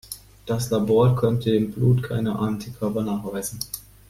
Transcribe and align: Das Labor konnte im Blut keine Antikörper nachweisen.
Das 0.47 0.71
Labor 0.71 1.15
konnte 1.15 1.53
im 1.53 1.69
Blut 1.71 2.01
keine 2.01 2.39
Antikörper 2.39 3.03
nachweisen. 3.03 3.59